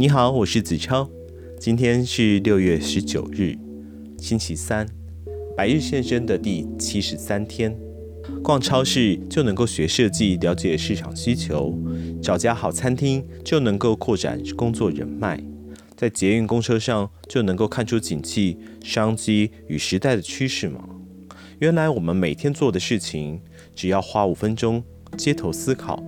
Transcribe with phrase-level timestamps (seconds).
[0.00, 1.10] 你好，我是子超。
[1.58, 3.54] 今天是六月十九日，
[4.16, 4.86] 星期三，
[5.54, 7.78] 百日现身的第七十三天。
[8.42, 11.74] 逛超市就能够学设计，了解市场需求；
[12.22, 15.36] 找家好餐厅就能够扩展工作人脉；
[15.94, 20.82] 在捷运公车上就能够看出景气、商机与时代的趋势吗？
[21.58, 23.38] 原来我们每天做的事情，
[23.74, 24.82] 只要花五分钟
[25.18, 26.02] 街头思考，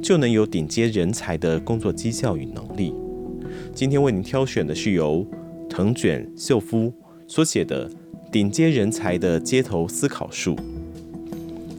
[0.00, 2.94] 就能有顶尖人才的工作绩效与能力。
[3.74, 5.26] 今天为您挑选的是由
[5.68, 6.92] 藤卷秀夫
[7.26, 7.88] 所写的
[8.30, 10.54] 《顶尖人才的街头思考术》。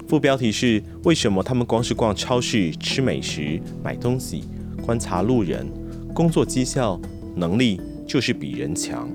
[0.07, 4.43] 副标题是：为什么他们光是逛超市、吃美食、买东西、
[4.83, 5.67] 观察路人，
[6.15, 6.99] 工作绩效
[7.35, 9.07] 能力就是比人强？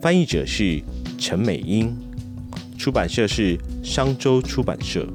[0.00, 0.82] 翻译者是
[1.16, 1.96] 陈美英，
[2.76, 5.06] 出版社是商周出版社。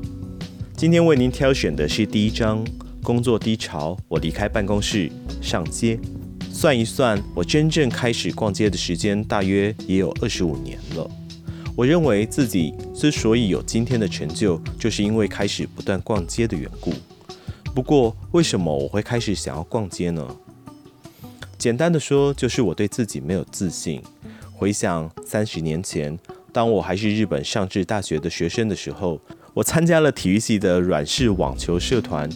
[0.78, 2.66] 今天为您挑选的是第一章：
[3.04, 6.00] 工作低潮，我离开办公室上街。
[6.54, 11.10] 算一算，我真正开始逛街的时间大约也有二十五年了。
[11.76, 16.94] 我认为自己之所以有今天的成就，就是因为开始不断逛街的缘故。
[17.74, 20.28] 不过，为什么我会开始想要逛街呢？
[21.58, 24.02] 简单的说，就是我对自己没有自信。
[24.52, 26.20] 回想三十年前，
[26.52, 29.20] 当我还是日本上智大学的学生的时候，
[29.56, 32.30] 我参加了体育系的软式网球社团。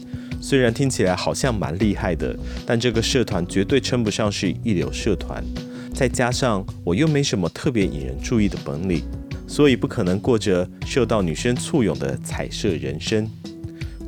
[0.46, 5.44] 虽然听起来好像蛮厉害的，但这个社团绝对称不上是一流社团。
[5.92, 9.04] 再加上我又没什么特别引人注意的本领，
[9.48, 13.28] 所以不可能过着受到女生簇拥的彩色人生。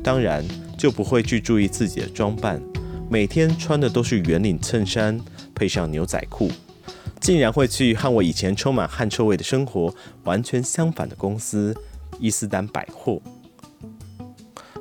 [0.00, 0.44] 当然
[0.78, 2.62] 就不会去注意自己的装扮，
[3.10, 5.20] 每天穿的都是圆领衬衫
[5.56, 6.48] 配上牛仔裤，
[7.20, 9.92] 竟然会去和我以前充满汗臭味的生活
[10.22, 11.74] 完全相反的公司
[12.20, 13.20] 伊斯丹百货。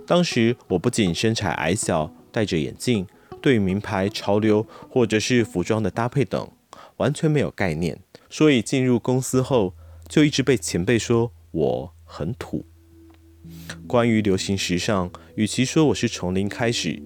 [0.07, 3.05] 当时我不仅身材矮小，戴着眼镜，
[3.41, 6.49] 对名牌、潮流或者是服装的搭配等
[6.95, 7.99] 完全没有概念，
[8.29, 9.75] 所以进入公司后
[10.07, 12.65] 就一直被前辈说我很土。
[13.85, 17.01] 关于流行时尚，与其说我是从零开始，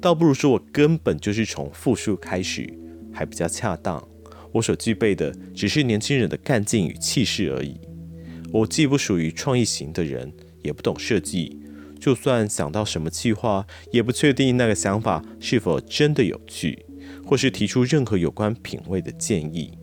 [0.00, 2.68] 倒不如说我根本就是从负数开始，
[3.12, 4.04] 还比较恰当。
[4.52, 7.80] 我所具备的只是年轻人的干劲与气势而已。
[8.52, 10.32] 我既不属于创意型的人，
[10.62, 11.59] 也不懂设计。
[12.00, 16.86] 就算想到什么计划，也不确定那个想法是否真的有趣，
[17.24, 19.78] 或是提出任何有关品味的建议，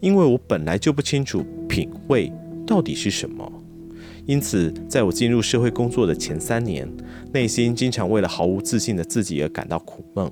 [0.00, 2.32] 因为我本来就不清楚品味
[2.64, 3.52] 到底是什么。
[4.26, 6.88] 因此，在我进入社会工作的前三年，
[7.32, 10.30] 内心经常为了毫无自信的自己而感到苦闷。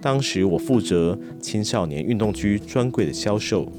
[0.00, 3.70] 当时我负责青少年运动区专柜的销售，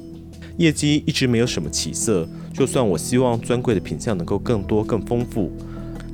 [0.58, 2.28] 业绩一直没有什么起色。
[2.52, 5.50] 就算我希望专柜的品相能够更多、更丰富。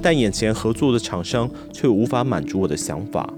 [0.07, 3.29] 但眼前合作的厂商却无法满足我的想法。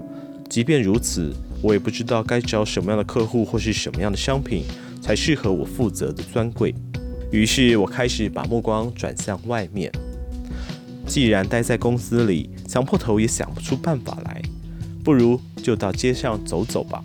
[0.47, 4.65] 即便如此，我也不知道该找什么样的客户或是什么样的商品
[5.01, 6.75] 才适合我负责的专柜。
[7.31, 9.91] 于是我开始把目光转向外面。
[11.07, 14.39] 既然待在公司里，想破头也想不出办法来，
[15.03, 17.03] 不如就到街上走走吧，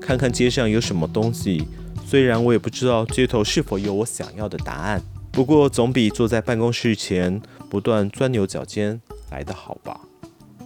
[0.00, 1.66] 看看街上有什么东西。
[2.06, 5.02] 虽然我也不知道街头是否有我想要的答案，
[5.34, 7.42] 不过总比坐在办公室前。
[7.70, 9.00] 不断钻牛角尖
[9.32, 9.98] 来得好吧？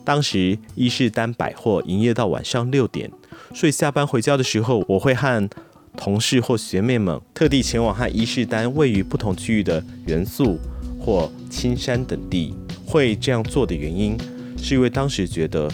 [0.05, 3.11] 当时伊势丹百货营业到晚上六点，
[3.55, 5.49] 所以下班回家的时候，我会和
[5.97, 10.59] 同事或学妹们特地前往和伊势丹位于不同区域的元素
[11.01, 12.55] 或青山等地。
[12.85, 14.15] 会这样做的原因，
[14.59, 15.67] 是因为当时觉得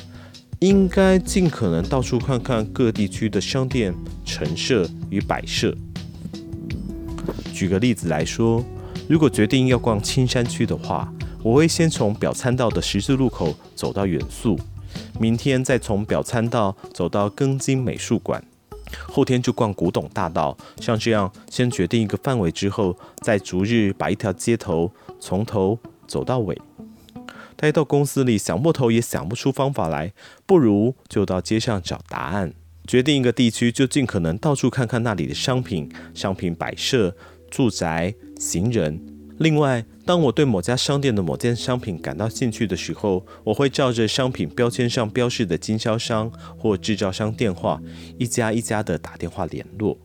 [0.60, 3.92] 应该尽可能到处看看各地区的商店
[4.24, 5.76] 陈设与摆设。
[7.52, 8.64] 举个例子来说，
[9.06, 14.58] 如果决定要逛青山区的话，我会先从表参道的十字路口走到原宿，
[15.20, 18.42] 明天再从表参道走到更津美术馆，
[19.06, 20.56] 后天就逛古董大道。
[20.80, 24.90] 像这样，先决定一个范围之后，再逐日把一条街头
[25.20, 26.58] 从头走到尾。
[27.56, 30.14] 待到公司里想破头也想不出方法来，
[30.46, 32.54] 不如就到街上找答案。
[32.86, 37.16] 决定一个地区，就尽可能到处看看那里的商品、商品摆设、
[37.50, 39.00] 住宅、行人。
[39.38, 47.82] 另外，当我对某家商店的某件商品感到兴趣的时候，我会照着商品标签上标示的经销商或制造商电话，
[48.16, 49.98] 一家一家的打电话联络。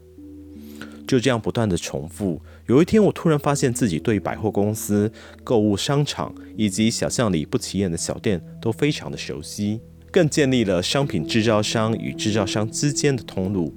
[1.08, 2.42] 就这样不断的重复。
[2.68, 5.12] 有一天，我突然发现自己对百货公司、
[5.44, 9.80] 购物商场以及小巷里不起眼的小店都非常的熟悉，
[10.12, 13.76] 更建立了商品制造商与制造商之间的通路。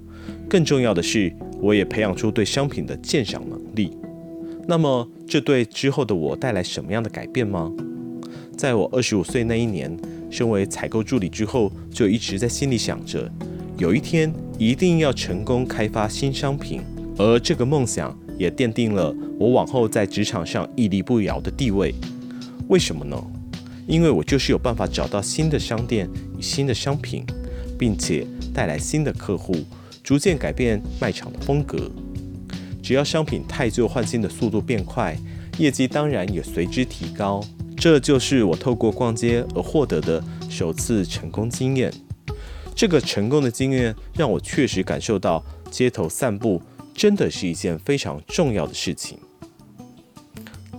[0.49, 3.97] 更重要的是，我也培养出对商品的鉴赏能力。
[4.67, 7.71] 那么，这对之后的我带来什么样的改变吗？
[8.55, 9.97] 在我二十五岁那一年，
[10.29, 13.29] 身为采购助理之后，就一直在心里想着，
[13.77, 16.81] 有一天一定要成功开发新商品。
[17.17, 21.93] 而这个梦想也奠定了我往后在职场上屹立不摇的地位。
[22.69, 23.21] 为什么呢？
[23.85, 26.09] 因为我就是有办法找到新的商店
[26.39, 27.25] 新的商品，
[27.77, 29.53] 并且带来新的客户，
[30.03, 31.89] 逐渐改变卖场的风格。
[32.81, 35.17] 只要商品汰旧换新的速度变快，
[35.57, 37.41] 业绩当然也随之提高。
[37.77, 41.91] 这就是我透过逛街而获得的首次成功经验。
[42.75, 46.61] 这个成功的经验让我确实感受到，街头散步
[46.93, 49.17] 真的是一件非常重要的事情。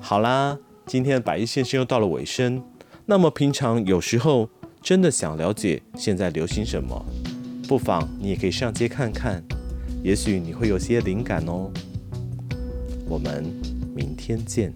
[0.01, 2.63] 好啦，今天的百亿先生又到了尾声。
[3.07, 4.49] 那么平常有时候
[4.83, 7.05] 真的想了解现在流行什么，
[7.75, 9.43] 不妨你也可以上街看看，
[10.01, 11.69] 也许你会有些灵感哦。
[13.05, 13.45] 我们
[13.97, 14.73] 明天见。